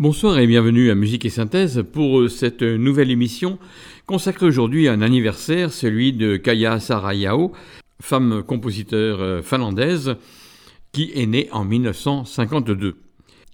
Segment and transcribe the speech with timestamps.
[0.00, 3.58] Bonsoir et bienvenue à Musique et Synthèse pour cette nouvelle émission
[4.06, 7.52] consacrée aujourd'hui à un anniversaire, celui de Kaya Sarayao,
[8.00, 10.16] femme compositeur euh, finlandaise
[10.92, 12.96] qui est née en 1952.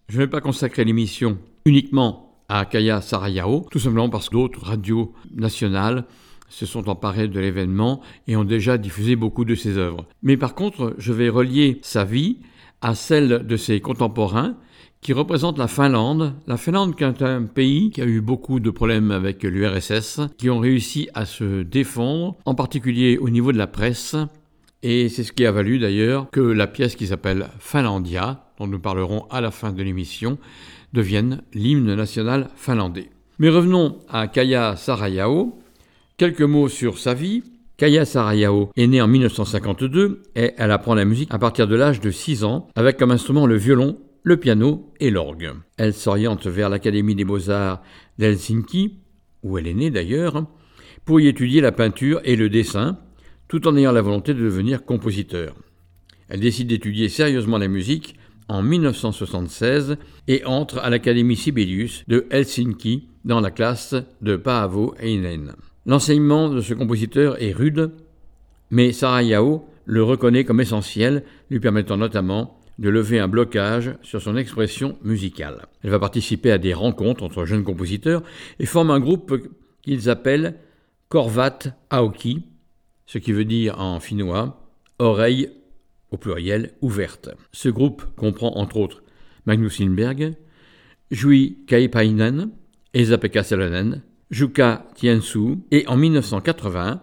[0.09, 4.67] Je ne vais pas consacrer l'émission uniquement à Kaya Sarayao, tout simplement parce que d'autres
[4.67, 6.05] radios nationales
[6.49, 10.07] se sont emparées de l'événement et ont déjà diffusé beaucoup de ses œuvres.
[10.23, 12.39] Mais par contre, je vais relier sa vie
[12.83, 14.55] à celle de ses contemporains
[15.01, 16.35] qui représentent la Finlande.
[16.47, 20.51] La Finlande qui est un pays qui a eu beaucoup de problèmes avec l'URSS, qui
[20.51, 24.17] ont réussi à se défendre, en particulier au niveau de la presse.
[24.83, 28.79] Et c'est ce qui a valu d'ailleurs que la pièce qui s'appelle Finlandia, dont nous
[28.79, 30.39] parlerons à la fin de l'émission,
[30.93, 33.11] devienne l'hymne national finlandais.
[33.39, 35.59] Mais revenons à Kaya Sarayao.
[36.17, 37.43] Quelques mots sur sa vie.
[37.77, 42.01] Kaya Sarayao est née en 1952 et elle apprend la musique à partir de l'âge
[42.01, 45.53] de 6 ans avec comme instrument le violon, le piano et l'orgue.
[45.77, 47.81] Elle s'oriente vers l'Académie des beaux-arts
[48.19, 48.99] d'Helsinki,
[49.45, 50.47] où elle est née d'ailleurs,
[51.05, 52.99] pour y étudier la peinture et le dessin,
[53.47, 55.55] tout en ayant la volonté de devenir compositeur.
[56.29, 58.17] Elle décide d'étudier sérieusement la musique
[58.49, 65.53] en 1976 et entre à l'Académie Sibelius de Helsinki dans la classe de Paavo Einen.
[65.87, 67.93] L'enseignement de ce compositeur est rude,
[68.73, 74.37] mais Sarayao le reconnaît comme essentiel, lui permettant notamment de lever un blocage sur son
[74.37, 75.67] expression musicale.
[75.83, 78.23] Elle va participer à des rencontres entre jeunes compositeurs
[78.59, 79.35] et forme un groupe
[79.83, 80.57] qu'ils appellent
[81.09, 81.59] Korvat
[81.91, 82.45] Aoki,
[83.07, 85.51] ce qui veut dire en finnois oreille
[86.11, 87.31] au pluriel ouverte.
[87.53, 89.03] Ce groupe comprend entre autres
[89.47, 90.35] Magnus Lindberg,
[91.11, 92.51] Jui Kaipainen,
[92.95, 97.03] Esa-Pekka Salonen, Jukka Tiensu et en 1980,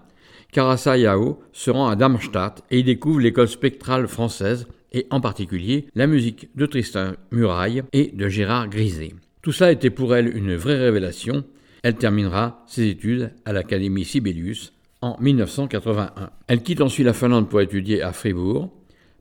[0.52, 5.88] Karasa Yao se rend à Darmstadt et y découvre l'école spectrale française et en particulier
[5.96, 9.14] la musique de Tristan Muraille et de Gérard Griset.
[9.42, 11.44] Tout ça était pour elle une vraie révélation.
[11.84, 16.30] Elle terminera ses études à l'Académie Sibelius en 1981.
[16.48, 18.72] Elle quitte ensuite la Finlande pour étudier à Fribourg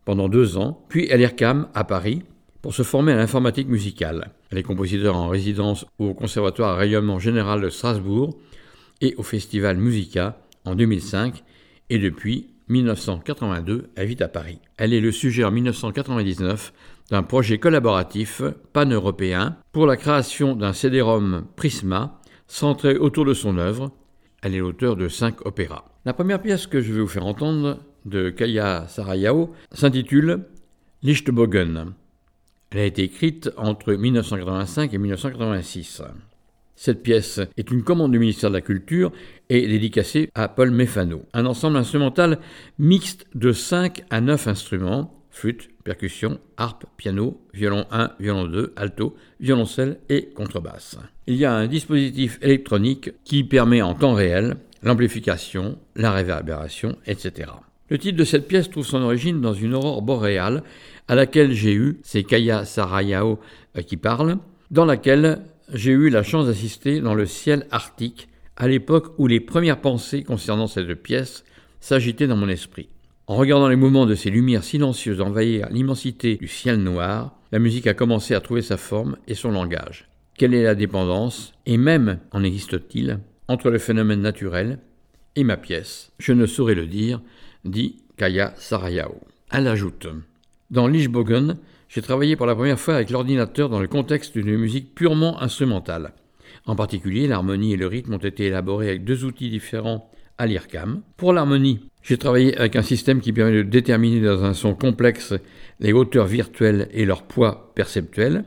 [0.05, 2.23] pendant deux ans, puis à l'IRCAM à Paris
[2.61, 4.31] pour se former à l'informatique musicale.
[4.51, 8.39] Elle est compositeur en résidence au Conservatoire rayonnement général de Strasbourg
[9.01, 11.43] et au Festival Musica en 2005
[11.91, 14.59] et depuis 1982, elle vit à Paris.
[14.77, 16.73] Elle est le sujet en 1999
[17.11, 23.93] d'un projet collaboratif pan-européen pour la création d'un CD-ROM Prisma centré autour de son œuvre.
[24.43, 25.85] Elle est l'auteur de cinq opéras.
[26.05, 30.47] La première pièce que je vais vous faire entendre de Kaya Sarayao s'intitule
[31.03, 31.93] Lichtbogen.
[32.71, 36.03] Elle a été écrite entre 1985 et 1986.
[36.75, 39.13] Cette pièce est une commande du ministère de la Culture
[39.51, 41.23] et dédicacée à Paul Méfano.
[41.33, 42.39] Un ensemble instrumental
[42.79, 49.17] mixte de 5 à 9 instruments flûte, percussion, harpe, piano, violon 1, violon 2, alto,
[49.41, 50.99] violoncelle et contrebasse.
[51.27, 57.51] Il y a un dispositif électronique qui permet en temps réel l'amplification, la réverbération, etc.
[57.89, 60.63] Le titre de cette pièce trouve son origine dans une aurore boréale
[61.09, 63.39] à laquelle j'ai eu, c'est Kaya Sarayao
[63.87, 64.39] qui parle,
[64.71, 65.41] dans laquelle
[65.73, 70.23] j'ai eu la chance d'assister dans le ciel arctique à l'époque où les premières pensées
[70.23, 71.45] concernant cette pièce
[71.81, 72.89] s'agitaient dans mon esprit.
[73.27, 77.87] En regardant les mouvements de ces lumières silencieuses envahir l'immensité du ciel noir, la musique
[77.87, 80.09] a commencé à trouver sa forme et son langage.
[80.37, 84.79] Quelle est la dépendance, et même en existe-t-il, entre le phénomène naturel
[85.37, 86.13] et ma pièce?
[86.19, 87.21] Je ne saurais le dire,
[87.65, 89.21] dit Kaya Sarayao.
[89.51, 90.07] Elle ajoute
[90.71, 91.57] Dans Lichbogen,
[91.95, 96.15] j'ai travaillé pour la première fois avec l'ordinateur dans le contexte d'une musique purement instrumentale.
[96.65, 101.03] En particulier, l'harmonie et le rythme ont été élaborés avec deux outils différents à l'IRCAM.
[101.19, 105.35] Pour l'harmonie, J'ai travaillé avec un système qui permet de déterminer dans un son complexe
[105.81, 108.45] les hauteurs virtuelles et leur poids perceptuel.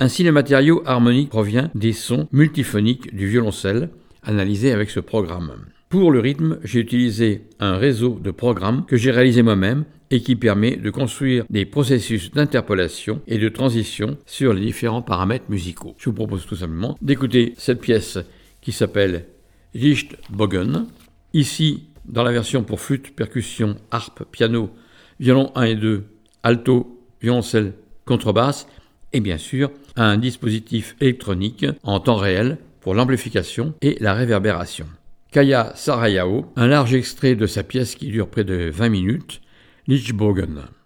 [0.00, 3.90] Ainsi, le matériau harmonique provient des sons multiphoniques du violoncelle,
[4.22, 5.52] analysés avec ce programme.
[5.88, 10.36] Pour le rythme, j'ai utilisé un réseau de programmes que j'ai réalisé moi-même et qui
[10.36, 15.94] permet de construire des processus d'interpolation et de transition sur les différents paramètres musicaux.
[15.98, 18.18] Je vous propose tout simplement d'écouter cette pièce
[18.60, 19.26] qui s'appelle
[19.74, 20.86] Lichtbogen.
[21.32, 24.70] Ici, dans la version pour flûte, percussion, harpe, piano,
[25.20, 26.04] violon 1 et 2,
[26.42, 27.74] alto, violoncelle,
[28.04, 28.66] contrebasse,
[29.12, 34.86] et bien sûr un dispositif électronique en temps réel pour l'amplification et la réverbération.
[35.30, 39.40] Kaya Sarayao, un large extrait de sa pièce qui dure près de 20 minutes,
[39.90, 40.79] Lichbogen.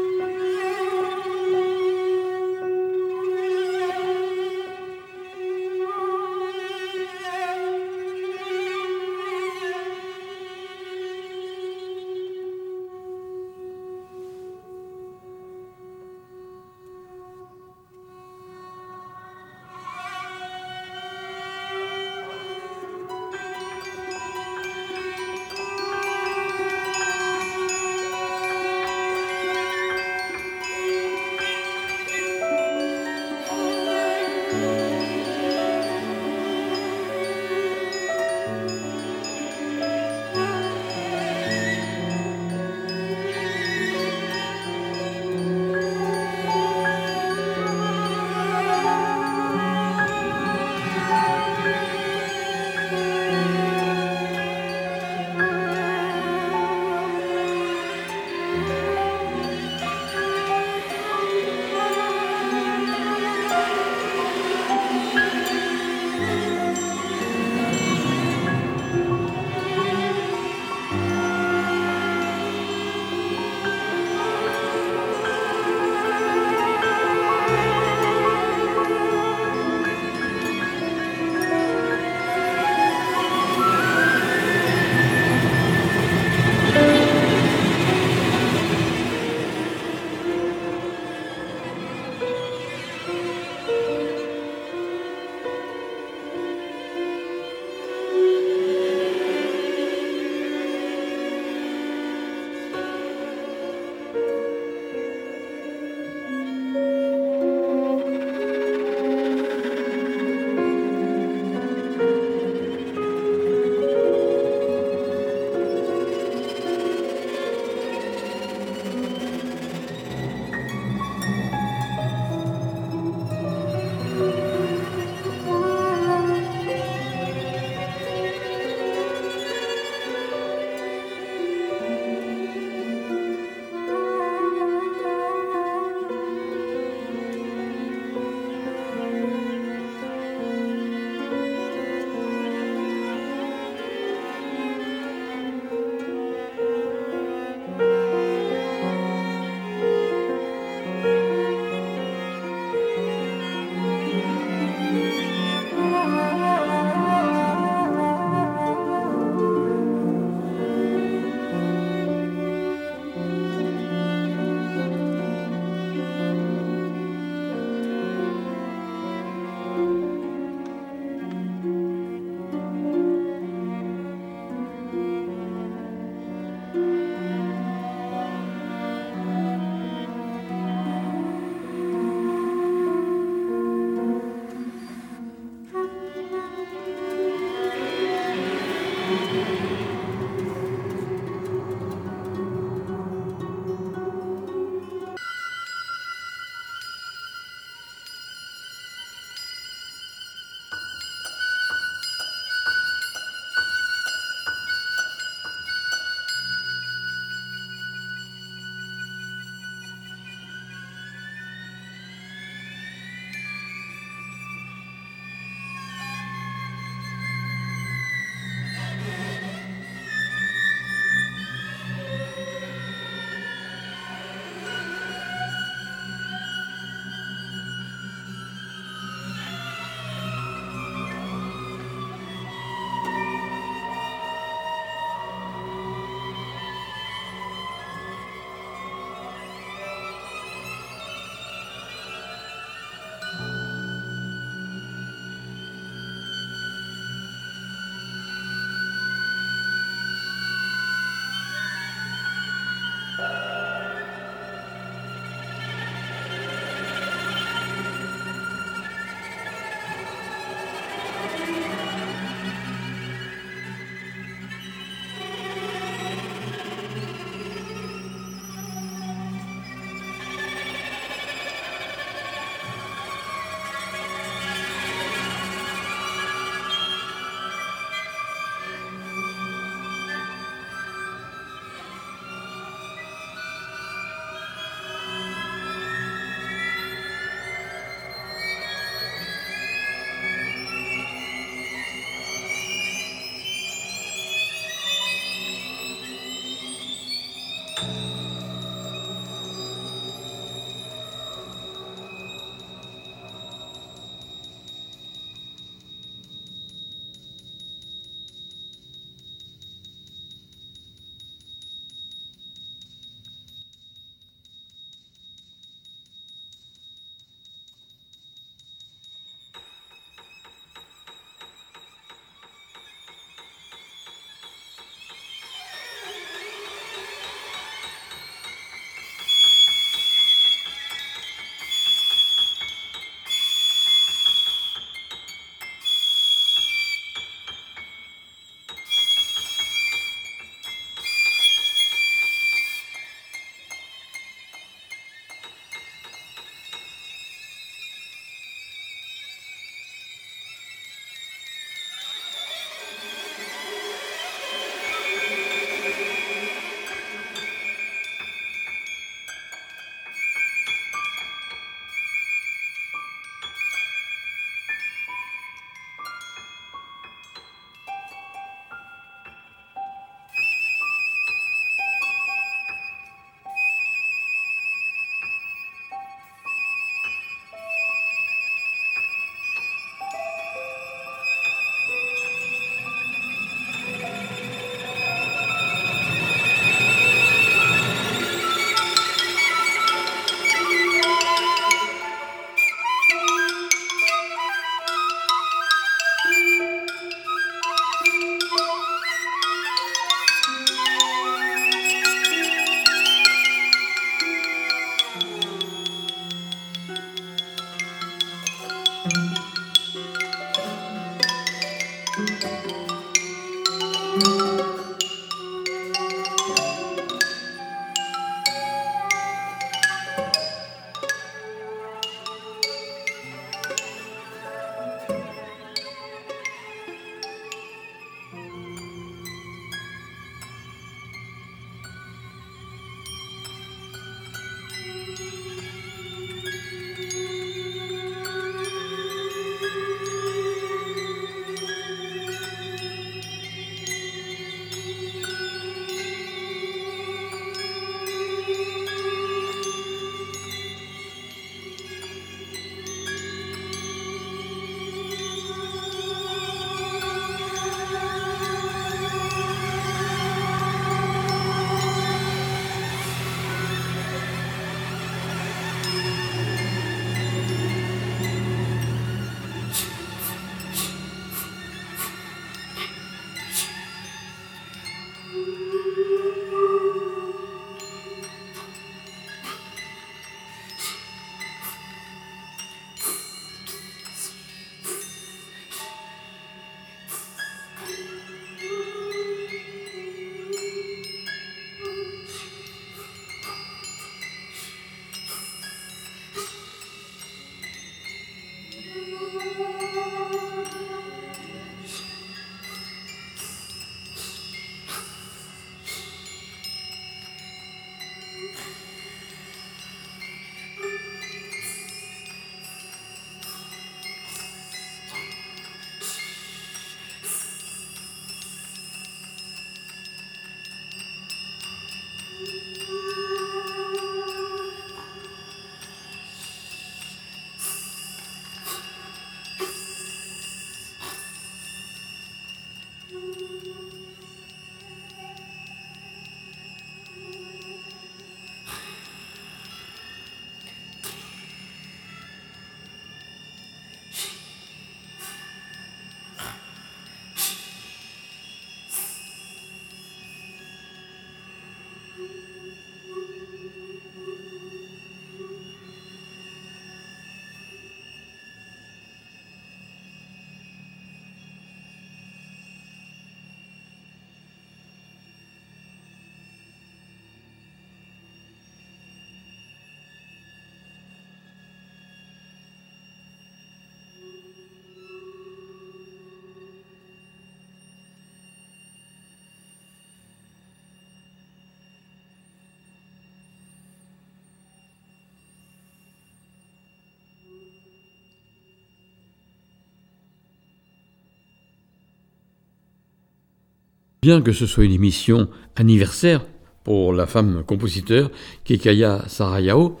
[594.24, 596.46] Bien que ce soit une émission anniversaire
[596.82, 598.30] pour la femme compositeur
[598.64, 600.00] Kekaya Sarayao,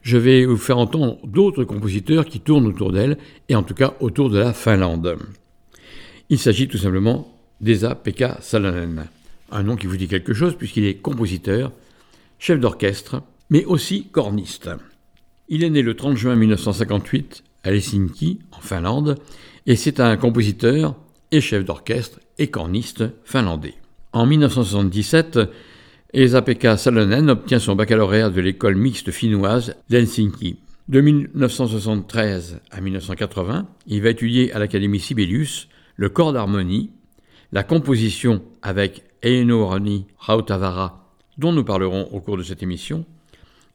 [0.00, 3.94] je vais vous faire entendre d'autres compositeurs qui tournent autour d'elle, et en tout cas
[3.98, 5.18] autour de la Finlande.
[6.28, 9.08] Il s'agit tout simplement d'Esa-Pekka Salonen,
[9.50, 11.72] un nom qui vous dit quelque chose puisqu'il est compositeur,
[12.38, 14.70] chef d'orchestre, mais aussi corniste.
[15.48, 19.18] Il est né le 30 juin 1958 à Helsinki, en Finlande,
[19.66, 20.94] et c'est un compositeur
[21.32, 23.74] et chef d'orchestre et corniste finlandais.
[24.12, 25.40] En 1977,
[26.12, 30.58] Esa-Pekka Salonen obtient son baccalauréat de l'école mixte finnoise d'Helsinki.
[30.88, 36.90] De 1973 à 1980, il va étudier à l'Académie Sibelius le corps d'harmonie,
[37.52, 43.04] la composition avec Eino Rani Rautavara, dont nous parlerons au cours de cette émission,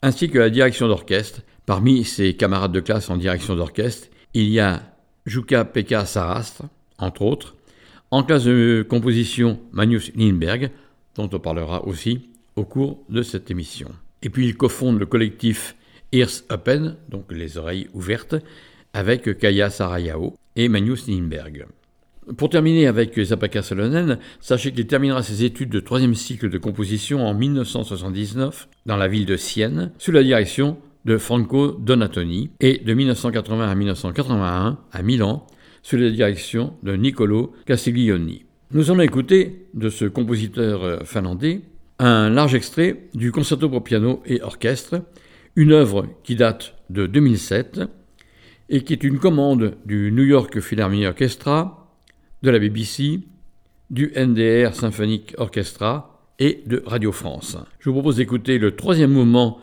[0.01, 1.41] ainsi que la direction d'orchestre.
[1.65, 4.81] Parmi ses camarades de classe en direction d'orchestre, il y a
[5.25, 6.63] Jukka-Pekka Sarastre,
[6.97, 7.55] entre autres,
[8.11, 10.71] en classe de composition Magnus Lindberg,
[11.15, 13.89] dont on parlera aussi au cours de cette émission.
[14.21, 15.75] Et puis il cofonde le collectif
[16.11, 18.35] Ears Open, donc les oreilles ouvertes,
[18.93, 21.67] avec Kaya Sarayao et Magnus Lindberg.
[22.37, 27.25] Pour terminer avec Zapaka Salonen, sachez qu'il terminera ses études de troisième cycle de composition
[27.25, 32.93] en 1979 dans la ville de Sienne, sous la direction de Franco Donatoni, et de
[32.93, 35.47] 1980 à 1981 à Milan,
[35.83, 38.45] sous la direction de Niccolo Castiglioni.
[38.71, 41.61] Nous allons écouter de ce compositeur euh, finlandais
[41.99, 45.01] un large extrait du Concerto pour piano et orchestre,
[45.55, 47.81] une œuvre qui date de 2007
[48.69, 51.91] et qui est une commande du New York Philharmonic Orchestra,
[52.41, 53.19] de la BBC,
[53.89, 57.57] du NDR Symphonic Orchestra et de Radio France.
[57.79, 59.59] Je vous propose d'écouter le troisième mouvement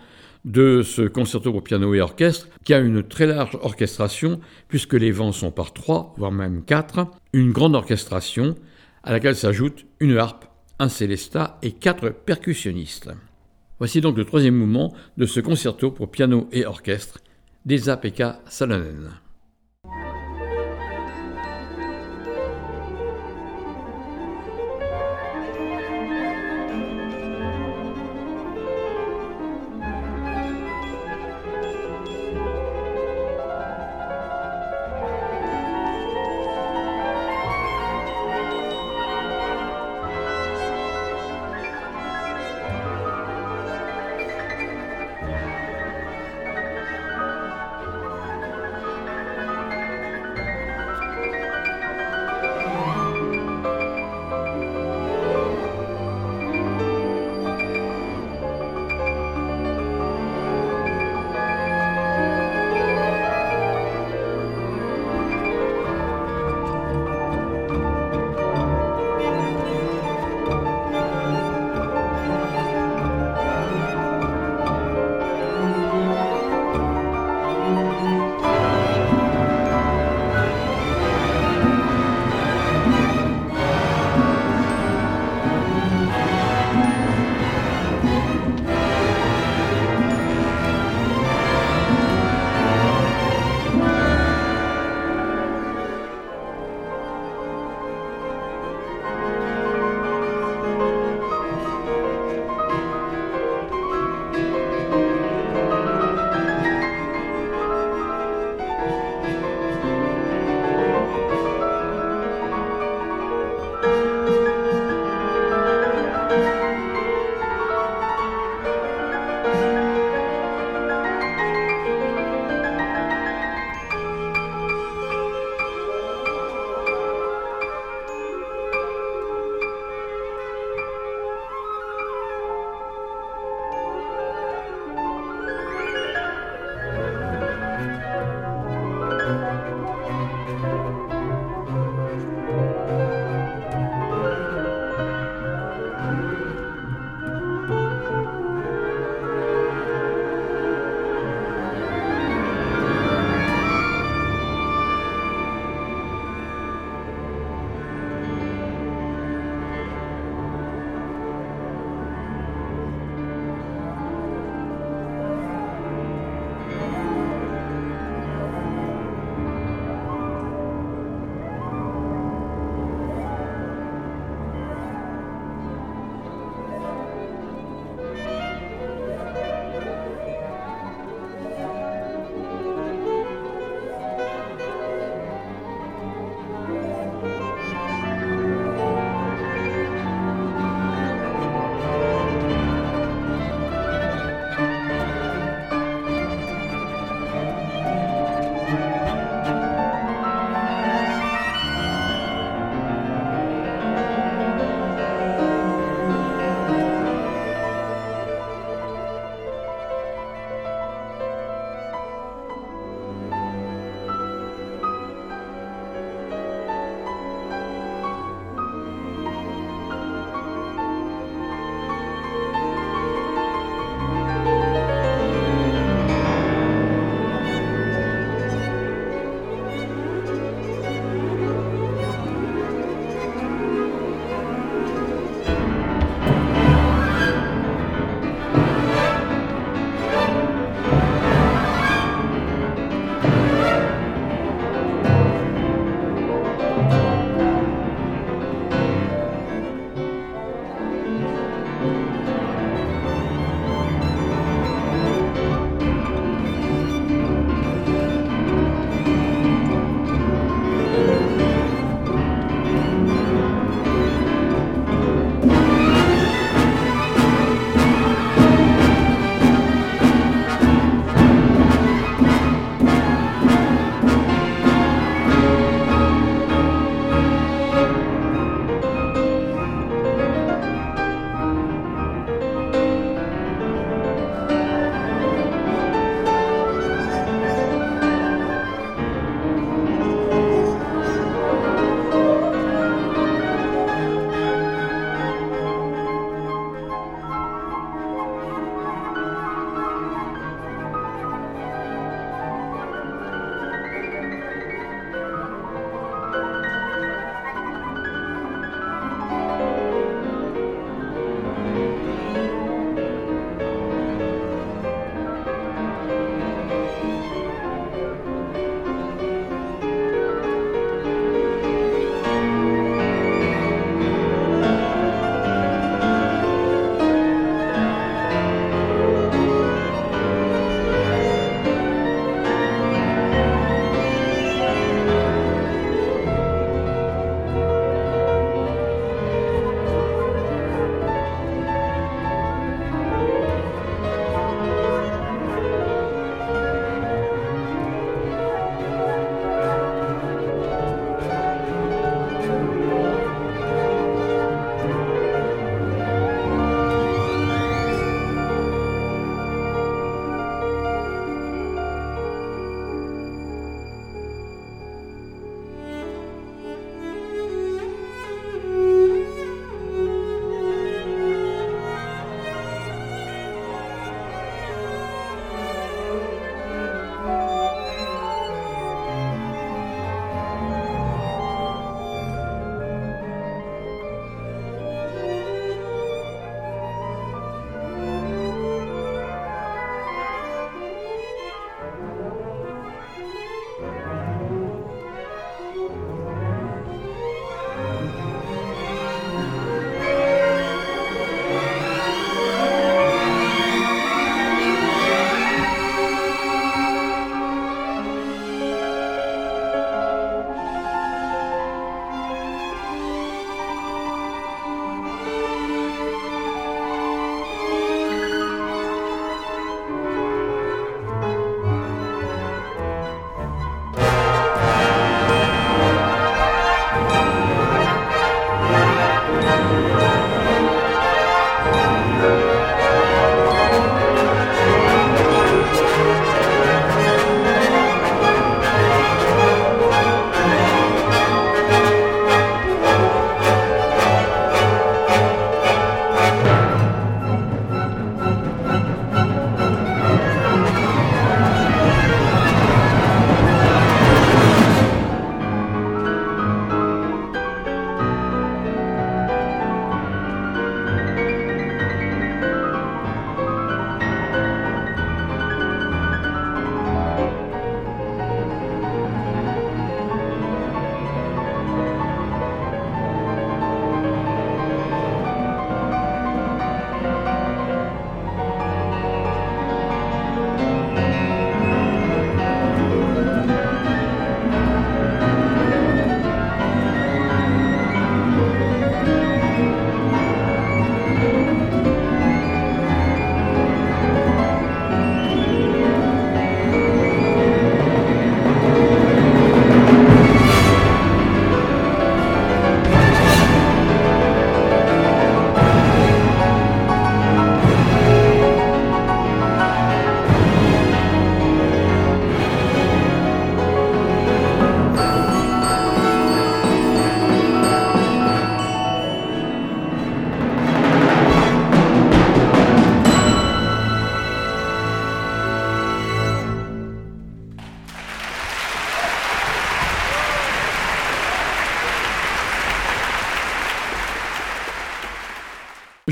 [0.46, 5.10] de ce concerto pour piano et orchestre, qui a une très large orchestration, puisque les
[5.10, 8.54] vents sont par trois, voire même quatre, une grande orchestration,
[9.02, 10.46] à laquelle s'ajoute une harpe,
[10.78, 13.10] un célesta et quatre percussionnistes.
[13.78, 17.18] Voici donc le troisième mouvement de ce concerto pour piano et orchestre
[17.66, 19.10] d'Esa-Pekka Salonen.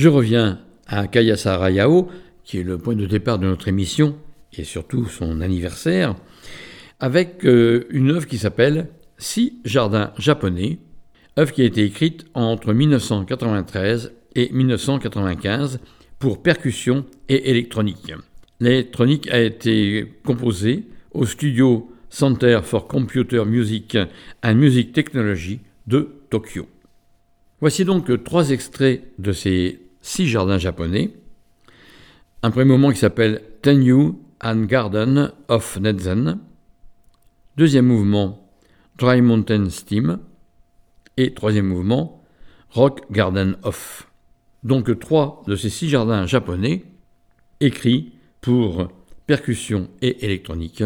[0.05, 2.11] Je reviens à Kayasa Rayao,
[2.45, 4.15] qui est le point de départ de notre émission,
[4.53, 6.15] et surtout son anniversaire,
[7.01, 10.77] avec euh, une œuvre qui s'appelle Six jardins japonais,
[11.39, 15.81] œuvre qui a été écrite entre 1993 et 1995
[16.19, 18.13] pour percussion et électronique.
[18.61, 23.97] L'électronique a été composée au studio Center for Computer Music
[24.43, 26.69] and Music Technology de Tokyo.
[27.63, 31.17] Voici donc trois extraits de ces six jardins japonais.
[32.43, 34.13] Un premier moment qui s'appelle Tenyu
[34.43, 36.39] and Garden of Netzen.
[37.57, 38.53] Deuxième mouvement,
[38.99, 40.19] Dry Mountain Steam.
[41.17, 42.23] Et troisième mouvement,
[42.71, 44.11] Rock Garden of.
[44.63, 46.85] Donc trois de ces six jardins japonais
[47.61, 48.13] écrits
[48.43, 48.89] pour
[49.27, 50.85] percussion et électronique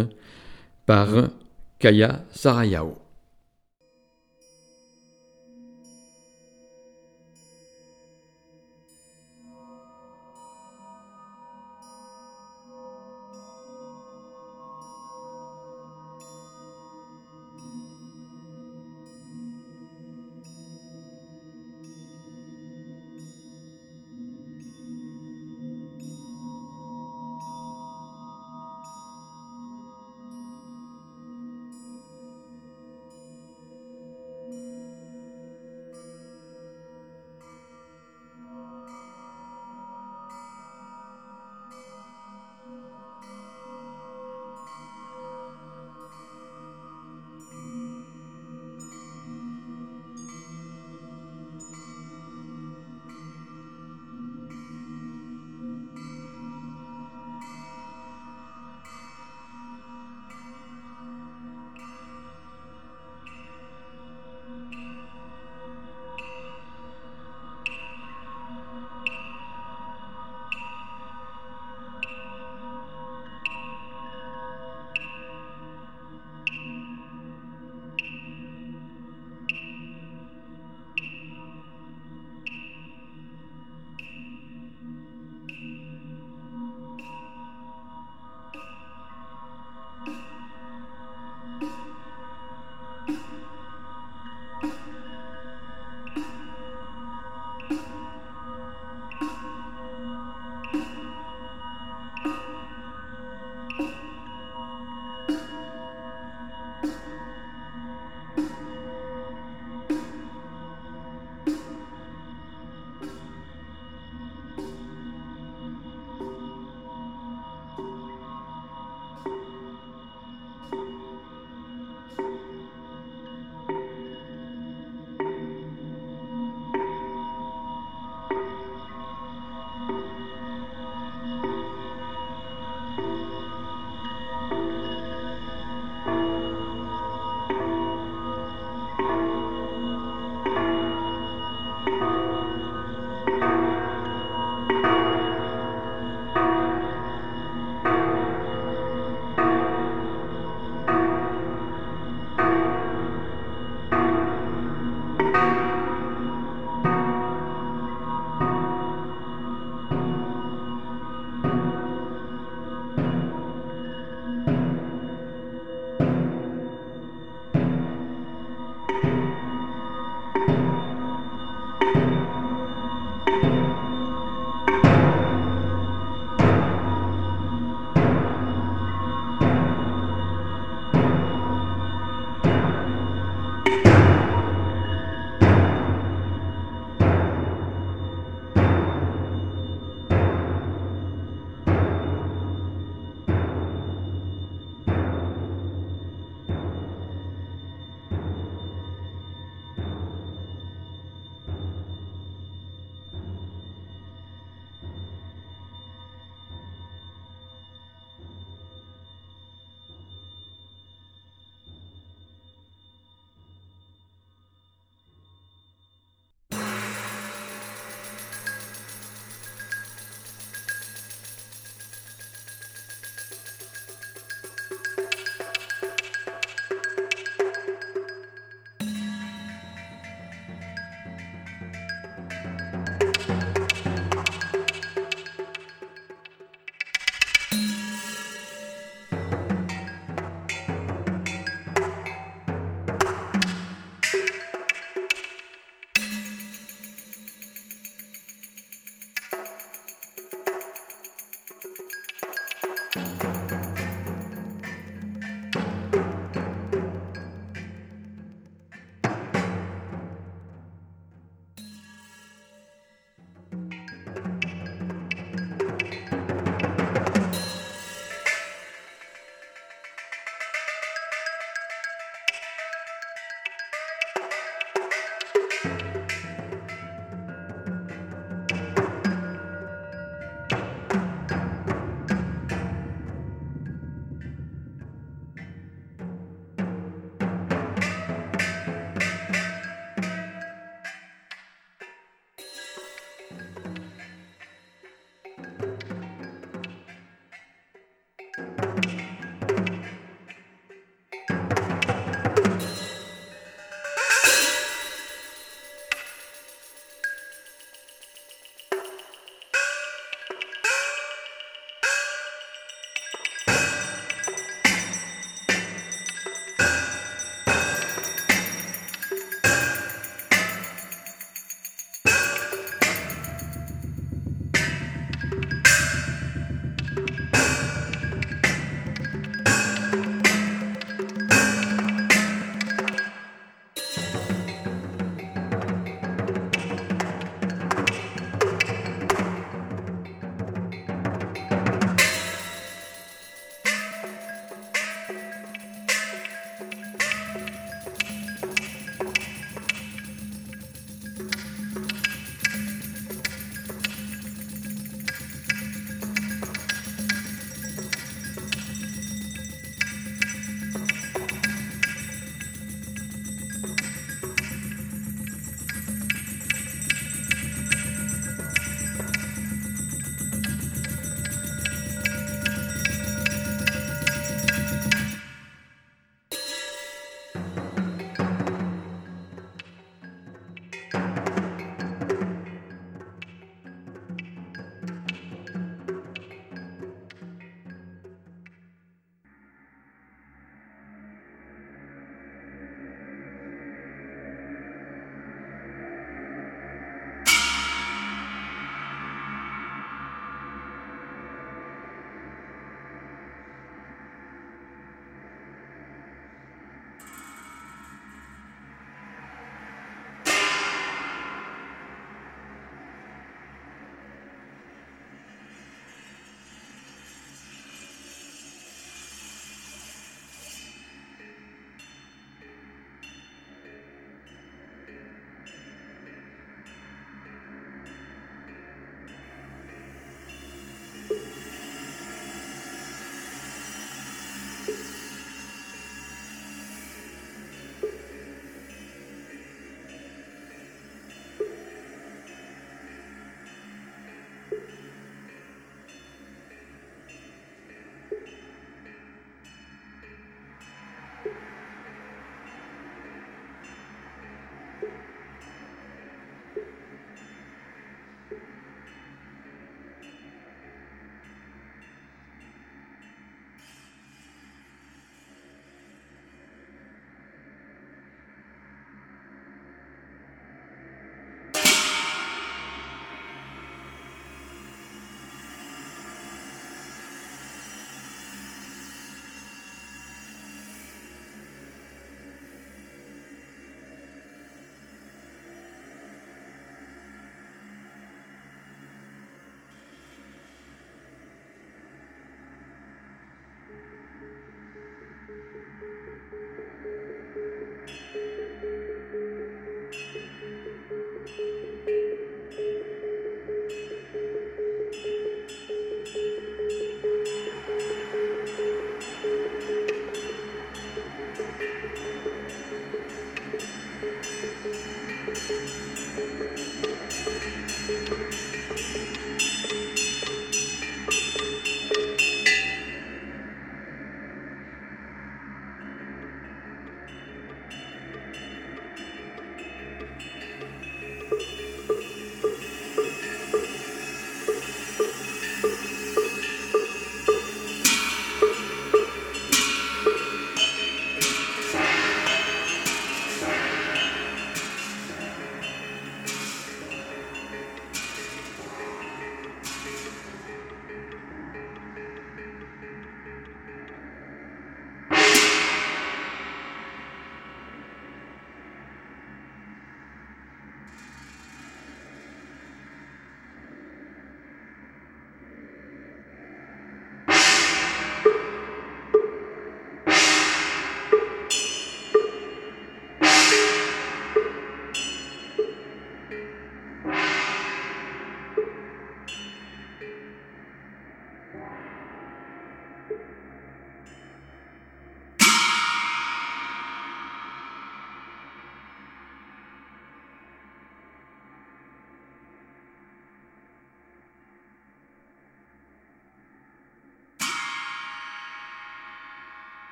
[0.86, 1.08] par
[1.80, 2.98] Kaya Sarayao.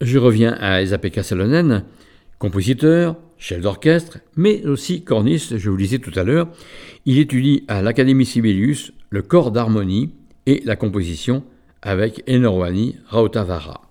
[0.00, 1.82] Je reviens à Esa-Pekka Salonen,
[2.38, 6.48] compositeur, chef d'orchestre, mais aussi corniste, je vous le disais tout à l'heure.
[7.04, 10.14] Il étudie à l'Académie Sibelius le corps d'harmonie
[10.46, 11.42] et la composition
[11.82, 13.82] avec Enorwani Rautavara.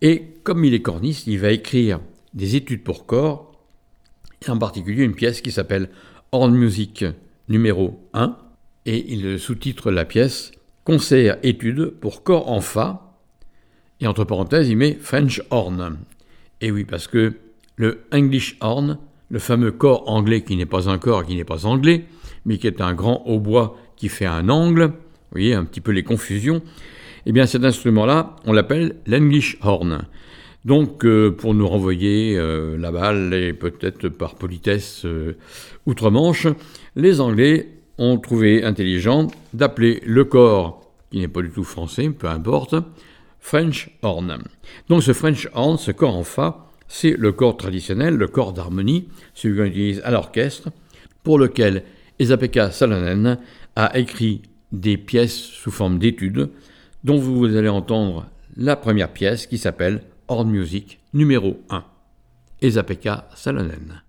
[0.00, 2.00] Et comme il est corniste, il va écrire
[2.34, 3.52] des études pour corps,
[4.48, 5.88] en particulier une pièce qui s'appelle
[6.32, 7.04] Horn Music
[7.48, 8.36] numéro 1,
[8.86, 10.50] et il sous-titre la pièce
[10.82, 13.11] Concert études pour corps en Fa,
[14.02, 15.96] et entre parenthèses, il met French horn.
[16.60, 17.34] Et oui, parce que
[17.76, 18.98] le English horn,
[19.30, 22.04] le fameux corps anglais qui n'est pas un corps, qui n'est pas anglais,
[22.44, 24.92] mais qui est un grand hautbois qui fait un angle, vous
[25.30, 26.62] voyez un petit peu les confusions,
[27.26, 30.04] eh bien cet instrument-là, on l'appelle l'English horn.
[30.64, 35.36] Donc, euh, pour nous renvoyer euh, la balle, et peut-être par politesse euh,
[35.86, 36.48] outre-Manche,
[36.96, 42.28] les Anglais ont trouvé intelligent d'appeler le corps, qui n'est pas du tout français, peu
[42.28, 42.74] importe,
[43.42, 44.44] French horn.
[44.88, 49.08] Donc ce French horn, ce corps en fa, c'est le corps traditionnel, le corps d'harmonie,
[49.34, 50.70] celui qu'on utilise à l'orchestre,
[51.22, 51.82] pour lequel
[52.18, 53.38] Esa-Pekka Salonen
[53.76, 56.50] a écrit des pièces sous forme d'études,
[57.04, 58.26] dont vous allez entendre
[58.56, 61.84] la première pièce qui s'appelle Horn Music numéro 1.
[62.62, 64.02] Esa-Pekka Salonen.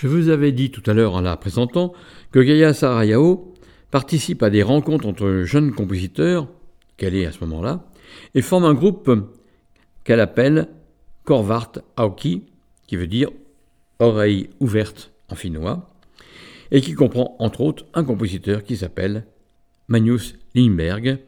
[0.00, 1.92] Je vous avais dit tout à l'heure en la présentant
[2.32, 3.52] que Gaia Sarayao
[3.90, 6.48] participe à des rencontres entre jeunes compositeurs,
[6.96, 7.84] qu'elle est à ce moment-là,
[8.34, 9.10] et forme un groupe
[10.02, 10.68] qu'elle appelle
[11.24, 12.44] Korvart Aoki,
[12.86, 13.28] qui veut dire
[13.98, 15.90] oreille ouverte en finnois,
[16.70, 19.26] et qui comprend entre autres un compositeur qui s'appelle
[19.88, 21.18] Magnus Lindberg,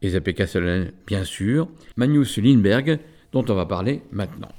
[0.00, 2.98] et Castellan, bien sûr, Magnus Lindberg,
[3.32, 4.55] dont on va parler maintenant.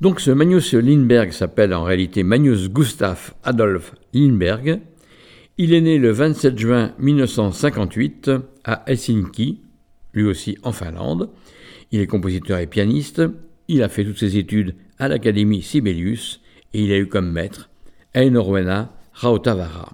[0.00, 4.80] Donc ce Magnus Lindberg s'appelle en réalité Magnus Gustav Adolf Lindberg.
[5.56, 8.30] Il est né le 27 juin 1958
[8.64, 9.60] à Helsinki,
[10.12, 11.30] lui aussi en Finlande.
[11.92, 13.22] Il est compositeur et pianiste.
[13.68, 16.40] Il a fait toutes ses études à l'Académie Sibelius
[16.72, 17.70] et il a eu comme maître
[18.14, 19.92] Einorwena Rautavara.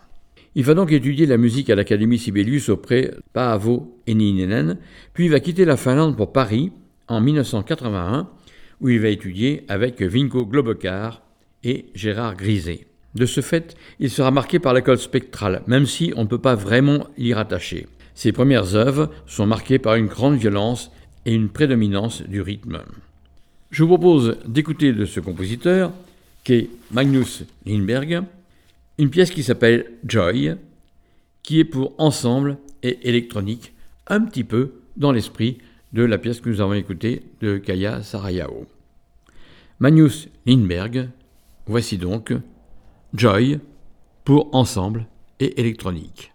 [0.55, 4.79] Il va donc étudier la musique à l'Académie Sibelius auprès Paavo Eninenen,
[5.13, 6.73] puis il va quitter la Finlande pour Paris
[7.07, 8.29] en 1981,
[8.81, 11.23] où il va étudier avec Vinko Globekar
[11.65, 12.87] et Gérard Griset.
[13.15, 16.55] De ce fait, il sera marqué par l'école spectrale, même si on ne peut pas
[16.55, 17.89] vraiment l'y rattacher.
[18.15, 20.91] Ses premières œuvres sont marquées par une grande violence
[21.27, 22.83] et une prédominance du rythme.
[23.71, 25.93] Je vous propose d'écouter de ce compositeur,
[26.45, 28.23] qui est Magnus Lindberg,
[28.99, 30.55] une pièce qui s'appelle Joy,
[31.43, 33.73] qui est pour ensemble et électronique,
[34.07, 35.59] un petit peu dans l'esprit
[35.93, 38.67] de la pièce que nous avons écoutée de Kaya Sarayao.
[39.79, 41.09] Magnus Lindberg,
[41.67, 42.33] voici donc
[43.15, 43.61] Joy
[44.25, 45.07] pour ensemble
[45.41, 46.33] et électronique.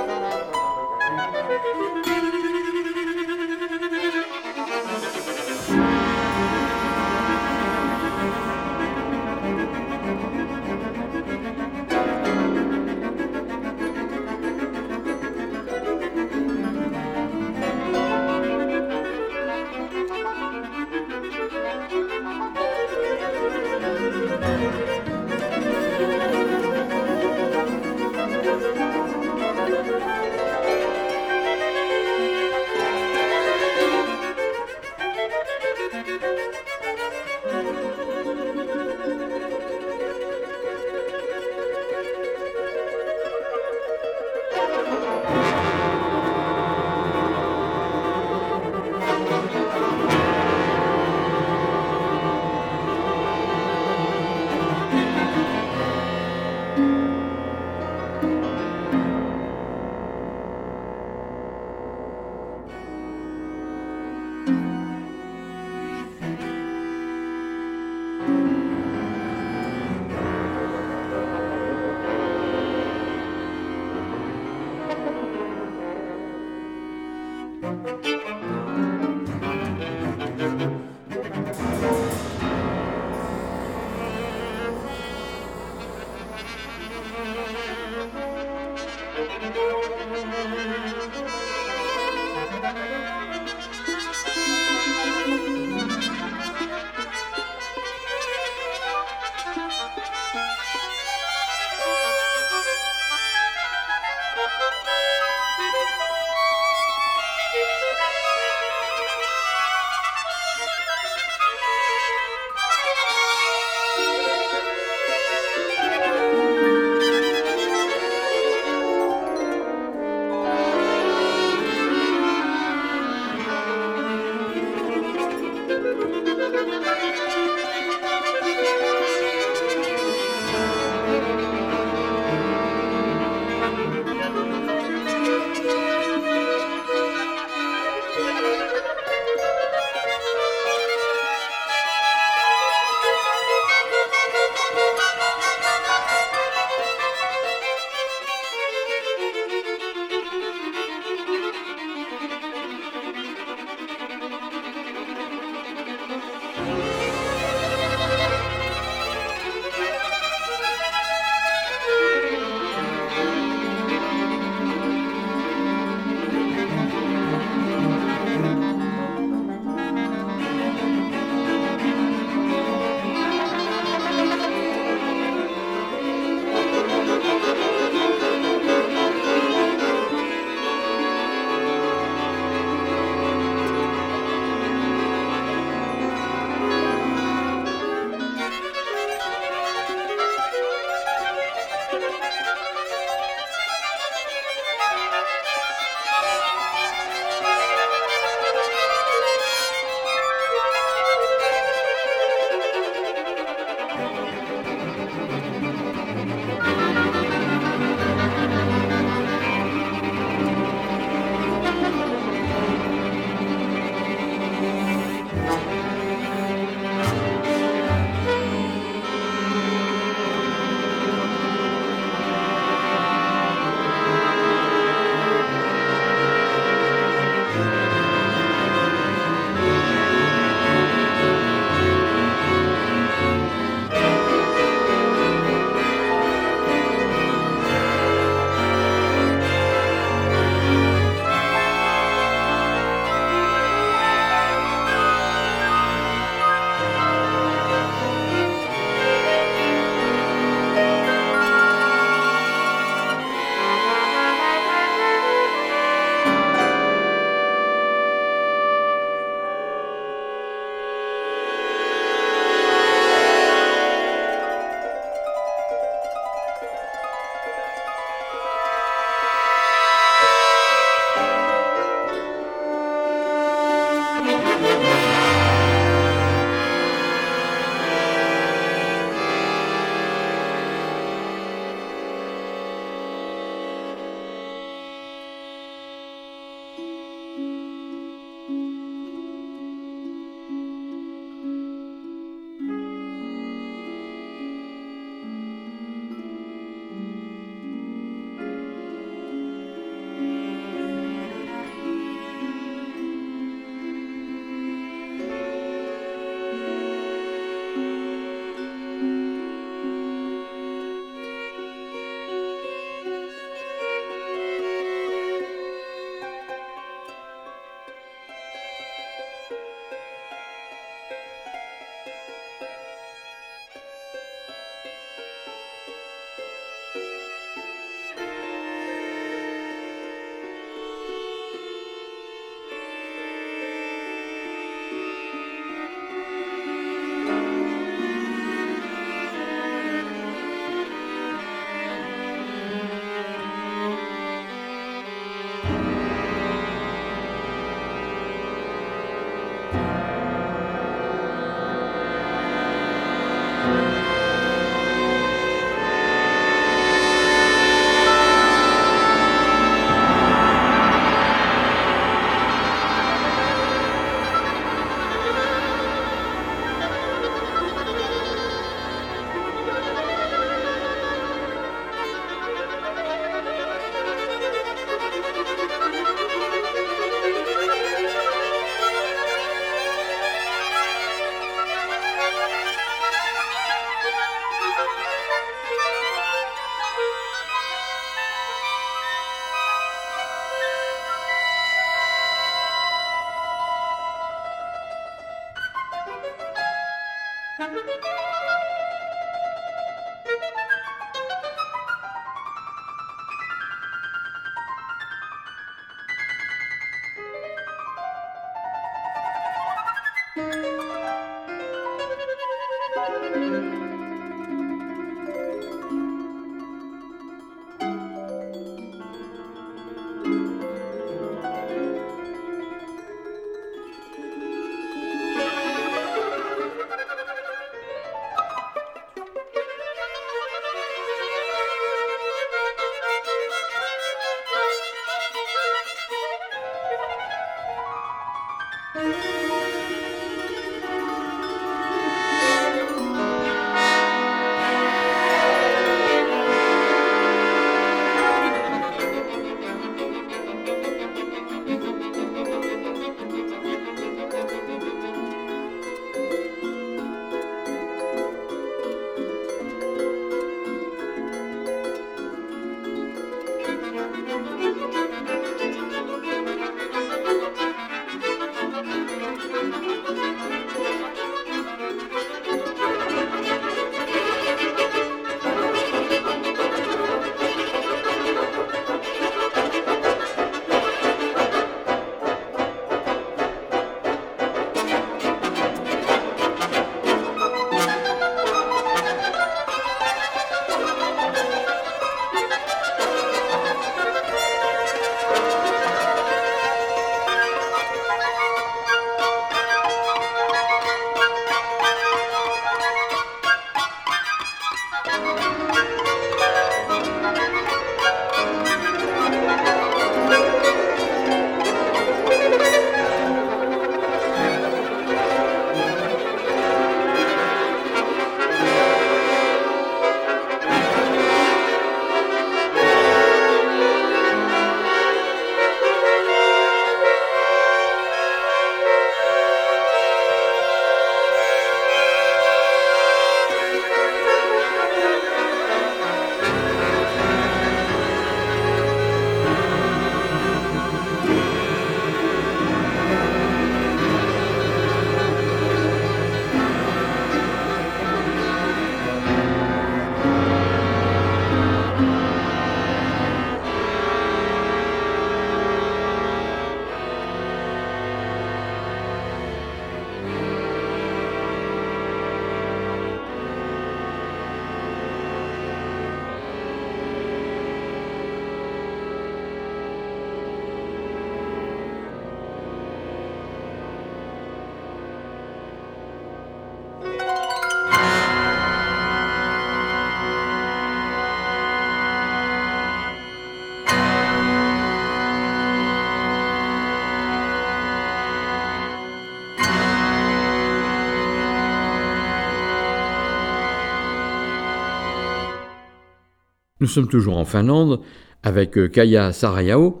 [596.80, 598.00] Nous sommes toujours en Finlande
[598.42, 600.00] avec euh, Kaya Sarayao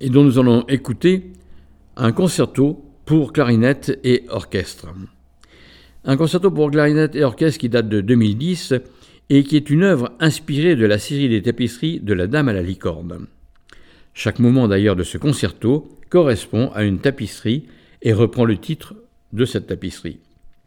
[0.00, 1.32] et dont nous allons écouter
[1.96, 4.86] un concerto pour clarinette et orchestre.
[6.04, 8.74] Un concerto pour clarinette et orchestre qui date de 2010
[9.30, 12.52] et qui est une œuvre inspirée de la série des tapisseries de la Dame à
[12.52, 13.26] la licorne.
[14.14, 17.66] Chaque moment d'ailleurs de ce concerto correspond à une tapisserie
[18.00, 18.94] et reprend le titre
[19.32, 20.20] de cette tapisserie.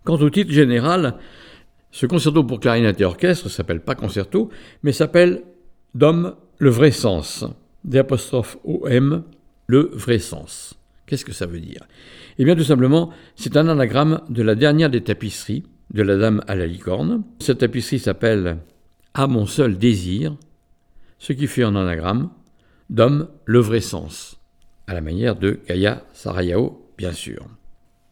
[0.04, 1.16] Quant au titre général,
[1.96, 4.50] ce concerto pour clarinette et orchestre s'appelle pas concerto,
[4.84, 5.44] mais s'appelle
[5.94, 7.46] Dom le vrai sens.
[7.86, 8.58] D'apostrophe
[9.68, 10.74] le vrai sens.
[11.06, 11.88] Qu'est-ce que ça veut dire?
[12.38, 16.44] Eh bien, tout simplement, c'est un anagramme de la dernière des tapisseries de la Dame
[16.48, 17.24] à la licorne.
[17.40, 18.58] Cette tapisserie s'appelle
[19.14, 20.36] À mon seul désir,
[21.18, 22.30] ce qui fait en anagramme
[22.90, 24.38] Dom le vrai sens,
[24.88, 27.48] à la manière de Kaya Sarayao, bien sûr.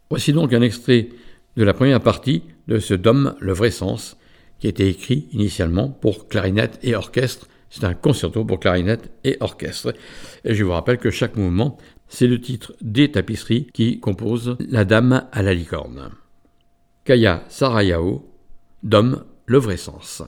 [0.10, 1.10] Voici donc un extrait
[1.56, 4.18] de la première partie de ce Dom le vrai sens,
[4.60, 7.48] qui été écrit initialement pour clarinette et orchestre.
[7.70, 9.94] C'est un concerto pour clarinette et orchestre.
[10.46, 11.78] Et je vous rappelle que chaque mouvement,
[12.08, 16.12] c'est le titre des tapisseries qui composent La Dame à la licorne.
[17.04, 18.30] Kaya Sarayao,
[18.84, 20.24] Dom le vrai sens.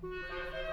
[0.00, 0.67] Música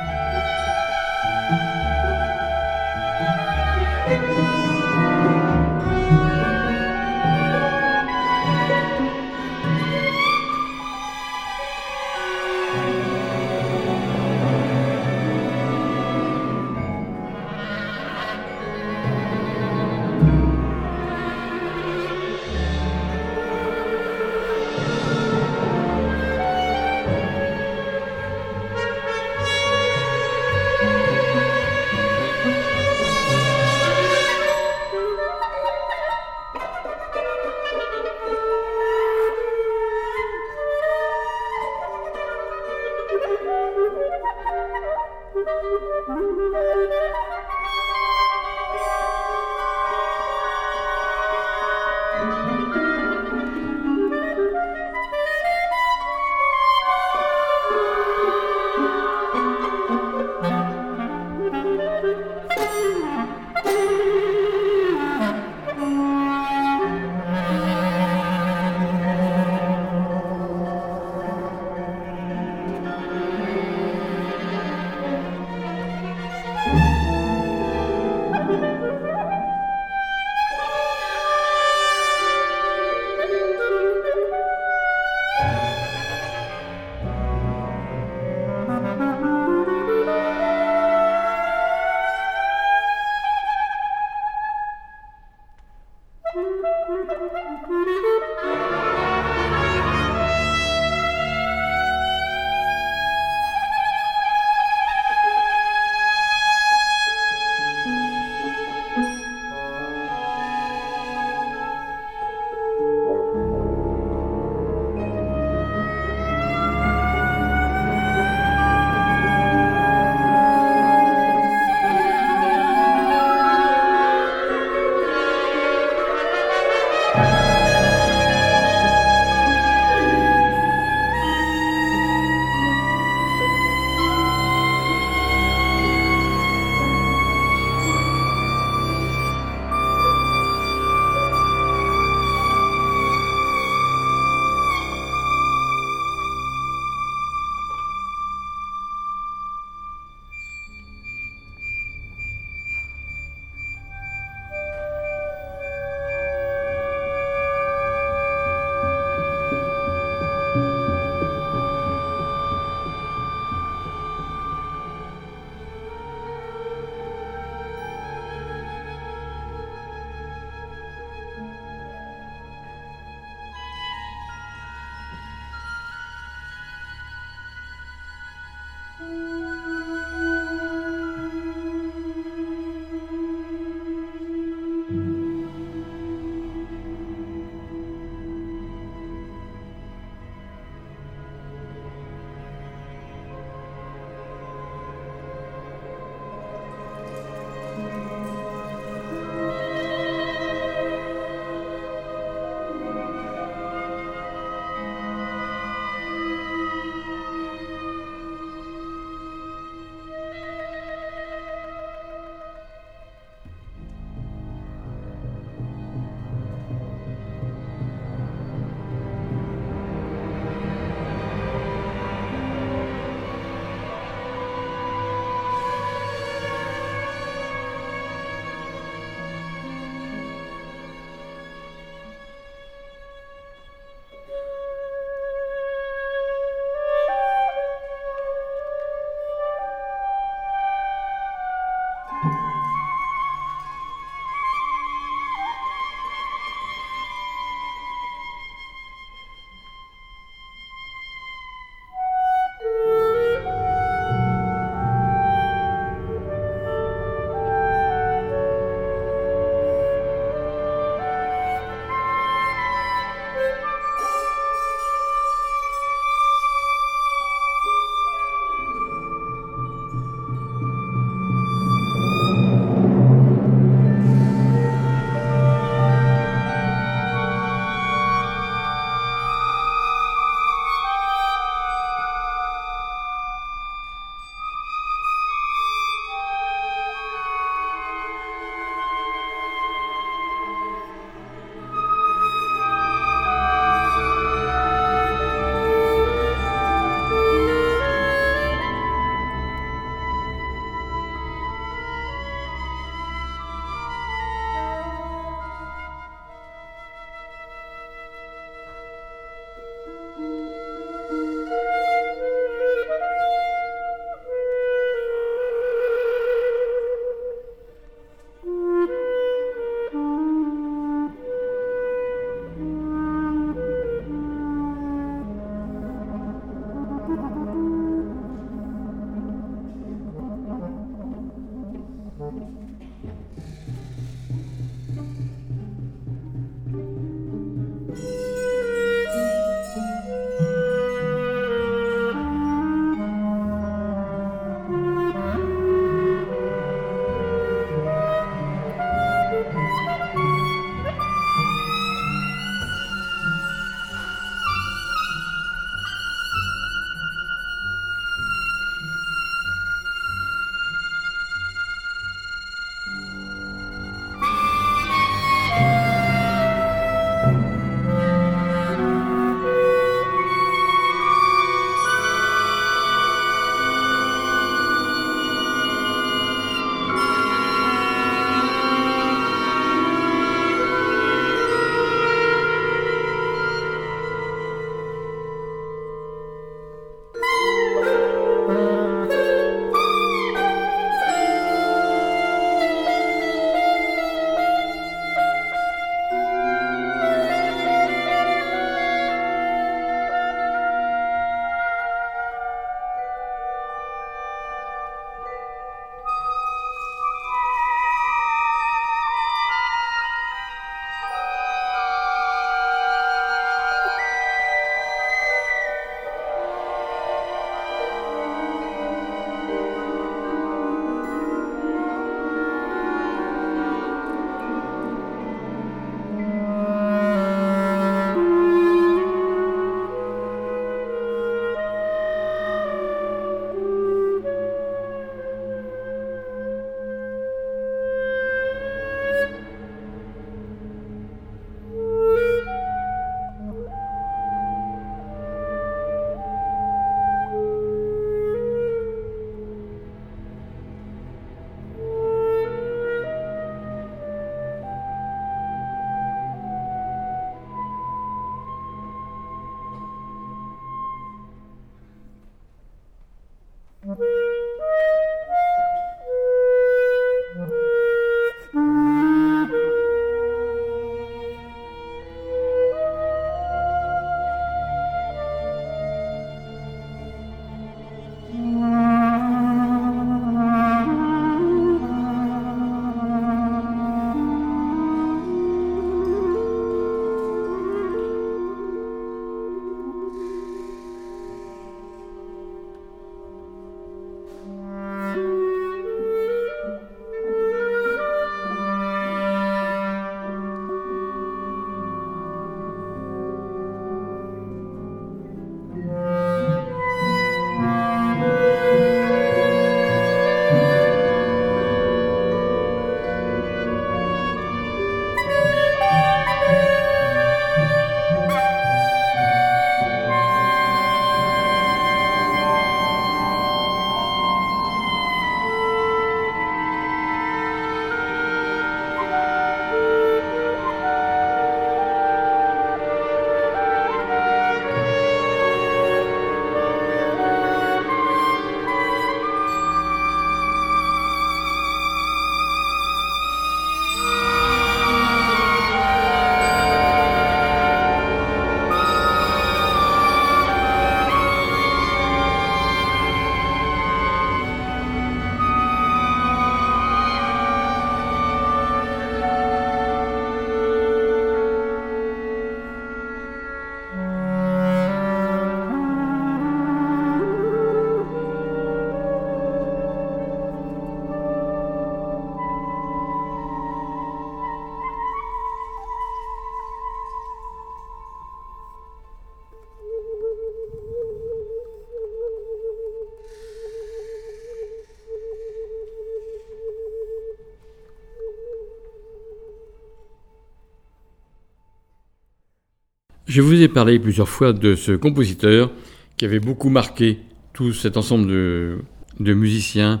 [593.36, 595.70] Je vous ai parlé plusieurs fois de ce compositeur
[596.16, 597.18] qui avait beaucoup marqué
[597.52, 600.00] tout cet ensemble de, musiciens,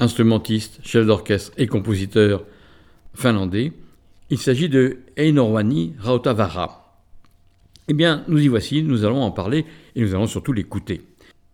[0.00, 2.42] instrumentistes, chefs d'orchestre et compositeurs
[3.14, 3.70] finlandais.
[4.28, 6.98] Il s'agit de Einorwani Rautavara.
[7.86, 11.02] Eh bien, nous y voici, nous allons en parler et nous allons surtout l'écouter.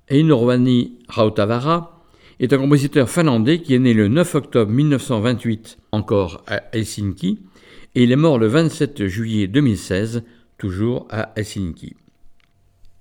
[0.09, 2.03] Einorwani Rautavara
[2.39, 7.41] est un compositeur finlandais qui est né le 9 octobre 1928 encore à Helsinki
[7.95, 10.23] et il est mort le 27 juillet 2016
[10.61, 11.97] toujours à Helsinki.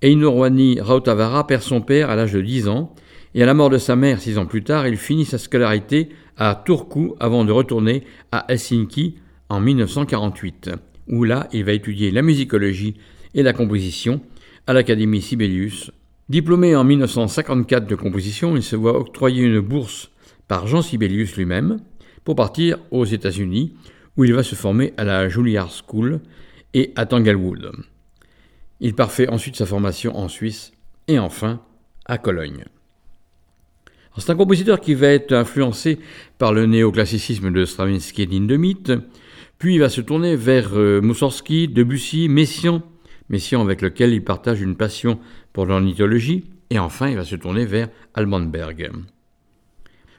[0.01, 2.95] Einorwani Rautavara perd son père à l'âge de 10 ans
[3.35, 6.09] et à la mort de sa mère six ans plus tard, il finit sa scolarité
[6.37, 9.17] à Turku avant de retourner à Helsinki
[9.49, 10.71] en 1948,
[11.09, 12.95] où là il va étudier la musicologie
[13.35, 14.21] et la composition
[14.65, 15.91] à l'Académie Sibelius.
[16.29, 20.11] Diplômé en 1954 de composition, il se voit octroyer une bourse
[20.47, 21.79] par Jean Sibelius lui-même
[22.23, 23.73] pour partir aux États-Unis,
[24.17, 26.21] où il va se former à la Juilliard School
[26.73, 27.71] et à Tanglewood.
[28.79, 30.71] Il parfait ensuite sa formation en Suisse
[31.07, 31.61] et enfin
[32.05, 32.65] à Cologne.
[34.17, 35.99] C'est un compositeur qui va être influencé
[36.37, 38.91] par le néoclassicisme de Stravinsky et d'Indemith,
[39.59, 42.81] puis il va se tourner vers euh, Moussorgsky, Debussy, Messiaen,
[43.29, 45.19] Messiaen avec lequel il partage une passion
[45.53, 48.91] pour l'ornithologie, et enfin il va se tourner vers Alban Berg.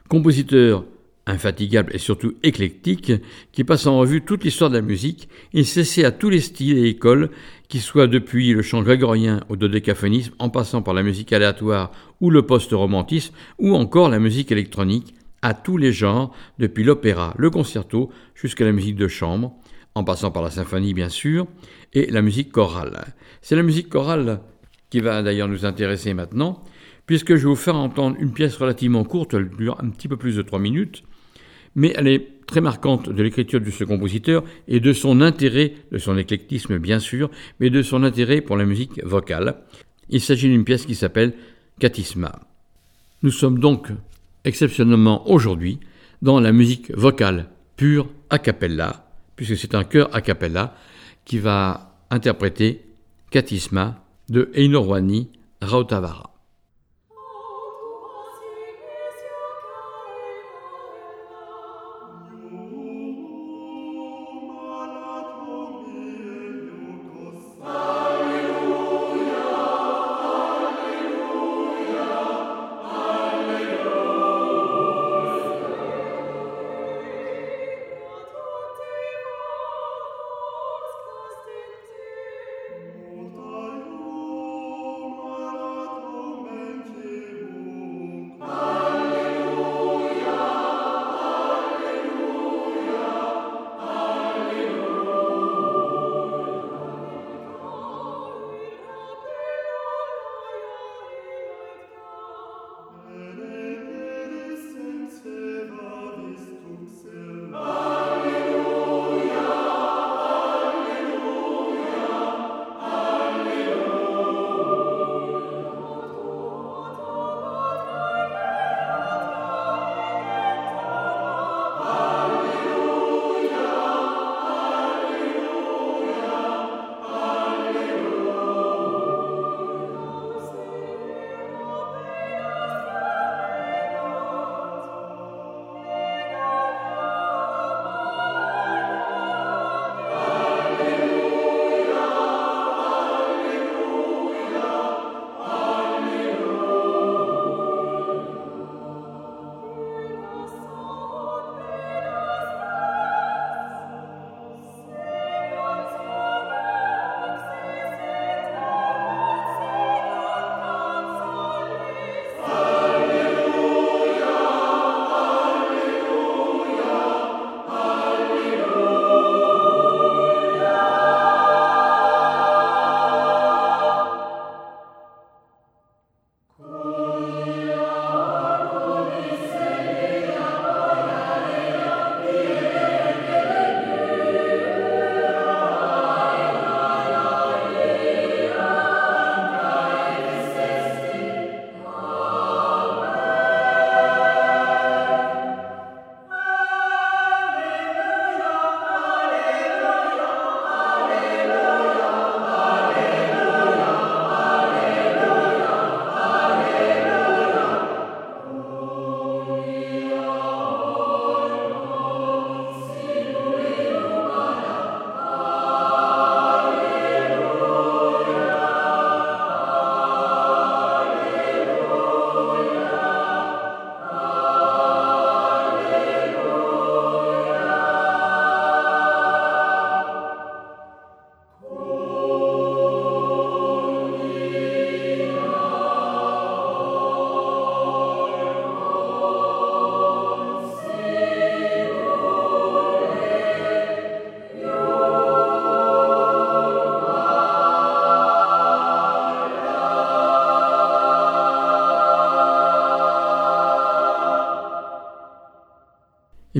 [0.09, 0.85] Compositeur
[1.25, 3.13] infatigable et surtout éclectique,
[3.51, 6.77] qui passe en revue toute l'histoire de la musique, il s'essaie à tous les styles
[6.77, 7.29] et écoles,
[7.67, 12.29] qui soient depuis le chant grégorien au dodécaphonisme, en passant par la musique aléatoire ou
[12.29, 18.11] le post-romantisme, ou encore la musique électronique, à tous les genres, depuis l'opéra, le concerto,
[18.35, 19.53] jusqu'à la musique de chambre,
[19.95, 21.47] en passant par la symphonie bien sûr,
[21.93, 23.13] et la musique chorale.
[23.41, 24.41] C'est la musique chorale
[24.89, 26.63] qui va d'ailleurs nous intéresser maintenant,
[27.05, 30.17] puisque je vais vous faire entendre une pièce relativement courte, elle dure un petit peu
[30.17, 31.03] plus de trois minutes,
[31.75, 35.97] mais elle est très marquante de l'écriture de ce compositeur et de son intérêt, de
[35.97, 37.29] son éclectisme bien sûr,
[37.59, 39.55] mais de son intérêt pour la musique vocale.
[40.09, 41.33] Il s'agit d'une pièce qui s'appelle
[41.79, 42.41] Katisma.
[43.23, 43.87] Nous sommes donc
[44.43, 45.79] exceptionnellement aujourd'hui
[46.21, 50.75] dans la musique vocale pure a cappella, puisque c'est un chœur a cappella
[51.25, 52.81] qui va interpréter
[53.29, 55.29] Katisma de Einorwani
[55.61, 56.30] Rautavara.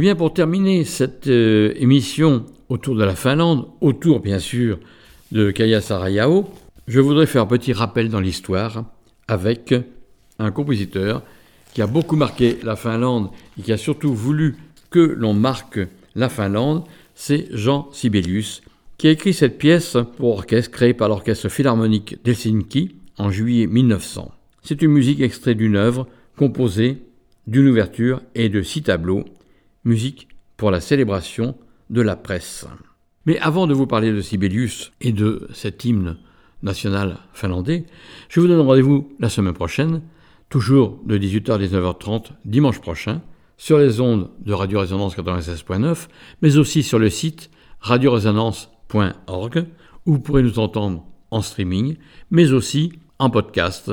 [0.01, 4.79] Eh bien, pour terminer cette euh, émission autour de la Finlande, autour bien sûr
[5.31, 6.49] de Kaya Sarayao,
[6.87, 8.85] je voudrais faire un petit rappel dans l'histoire
[9.27, 9.75] avec
[10.39, 11.21] un compositeur
[11.75, 13.29] qui a beaucoup marqué la Finlande
[13.59, 14.55] et qui a surtout voulu
[14.89, 15.79] que l'on marque
[16.15, 16.83] la Finlande,
[17.13, 18.63] c'est Jean Sibelius,
[18.97, 24.31] qui a écrit cette pièce pour orchestre créée par l'Orchestre Philharmonique d'Helsinki en juillet 1900.
[24.63, 26.07] C'est une musique extraite d'une œuvre
[26.37, 27.03] composée
[27.45, 29.25] d'une ouverture et de six tableaux,
[29.83, 30.27] musique
[30.57, 31.55] pour la célébration
[31.89, 32.65] de la presse.
[33.25, 36.17] Mais avant de vous parler de Sibelius et de cet hymne
[36.63, 37.85] national finlandais,
[38.29, 40.01] je vous donne rendez-vous la semaine prochaine,
[40.49, 43.21] toujours de 18h à 19h30 dimanche prochain,
[43.57, 46.07] sur les ondes de Radio Résonance 96.9,
[46.41, 49.65] mais aussi sur le site radioresonance.org,
[50.05, 51.97] où vous pourrez nous entendre en streaming,
[52.31, 53.91] mais aussi en podcast,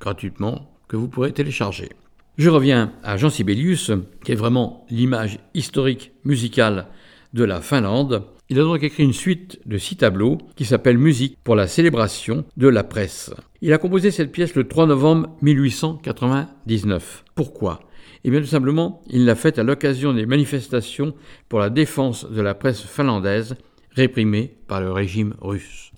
[0.00, 1.90] gratuitement, que vous pourrez télécharger.
[2.38, 3.90] Je reviens à Jean Sibelius,
[4.24, 6.86] qui est vraiment l'image historique musicale
[7.34, 8.22] de la Finlande.
[8.48, 12.46] Il a donc écrit une suite de six tableaux qui s'appelle Musique pour la célébration
[12.56, 13.34] de la presse.
[13.60, 17.24] Il a composé cette pièce le 3 novembre 1899.
[17.34, 17.80] Pourquoi?
[18.24, 21.12] Eh bien tout simplement, il l'a faite à l'occasion des manifestations
[21.50, 23.56] pour la défense de la presse finlandaise
[23.90, 25.92] réprimée par le régime russe.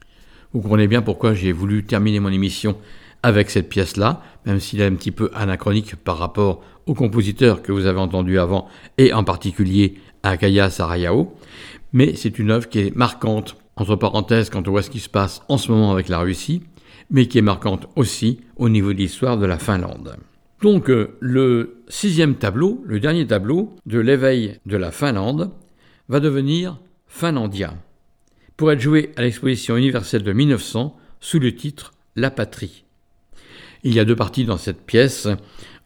[0.52, 2.76] Vous comprenez bien pourquoi j'ai voulu terminer mon émission
[3.24, 7.72] avec cette pièce-là, même s'il est un petit peu anachronique par rapport au compositeur que
[7.72, 8.68] vous avez entendu avant,
[8.98, 11.34] et en particulier à Kaya Sarayao.
[11.94, 15.08] Mais c'est une œuvre qui est marquante, entre parenthèses, quand on voit ce qui se
[15.08, 16.64] passe en ce moment avec la Russie,
[17.08, 20.16] mais qui est marquante aussi au niveau de l'histoire de la Finlande.
[20.60, 25.50] Donc euh, le sixième tableau, le dernier tableau de l'éveil de la Finlande,
[26.10, 27.74] va devenir Finlandia,
[28.58, 32.83] pour être joué à l'exposition universelle de 1900 sous le titre La patrie.
[33.86, 35.28] Il y a deux parties dans cette pièce,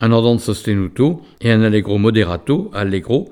[0.00, 3.28] un andante sostenuto et un allegro moderato, allegro,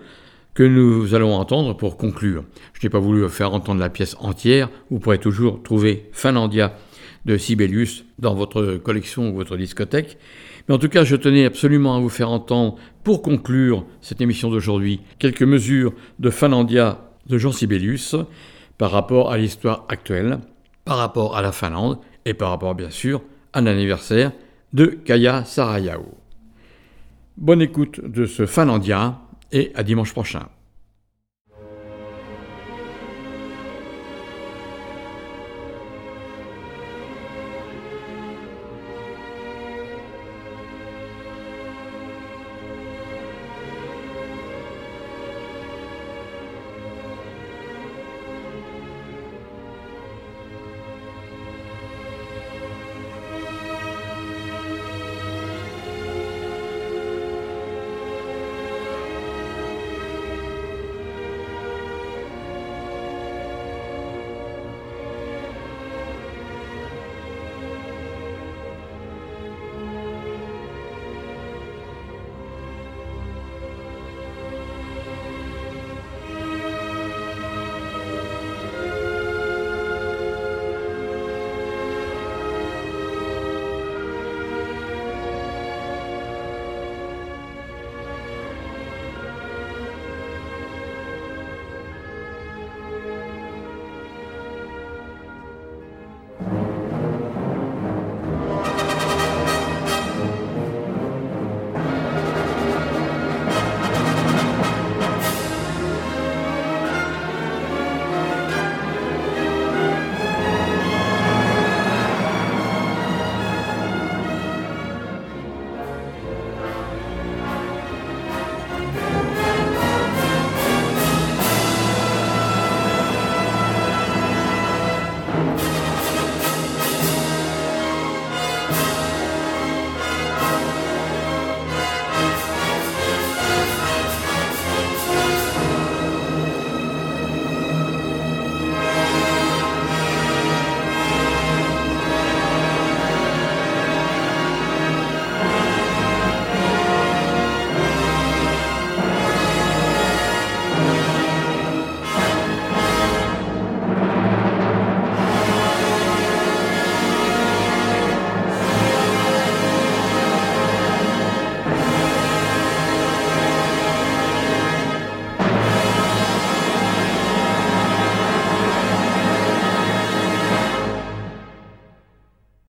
[0.55, 2.43] que nous allons entendre pour conclure.
[2.72, 6.74] Je n'ai pas voulu faire entendre la pièce entière, vous pourrez toujours trouver Finlandia
[7.26, 10.18] de Sibelius dans votre collection ou votre discothèque.
[10.68, 12.74] Mais en tout cas, je tenais absolument à vous faire entendre,
[13.05, 18.16] pour conclure cette émission d'aujourd'hui, quelques mesures de Finlandia de Jean Sibelius
[18.78, 20.40] par rapport à l'histoire actuelle,
[20.84, 23.22] par rapport à la Finlande et par rapport bien sûr
[23.52, 24.32] à l'anniversaire
[24.72, 26.14] de Kaya Sarayao.
[27.36, 29.20] Bonne écoute de ce Finlandien
[29.52, 30.48] et à dimanche prochain.